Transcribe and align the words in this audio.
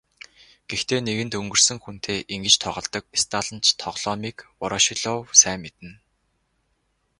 Гэхдээ 0.69 0.99
нэгэнт 1.03 1.33
өнгөрсөн 1.39 1.79
хүнтэй 1.83 2.19
ингэж 2.33 2.55
тоглодог 2.63 3.05
сталинч 3.21 3.65
тоглоомыг 3.81 4.37
Ворошилов 4.59 5.23
сайн 5.41 5.59
мэднэ. 5.63 5.91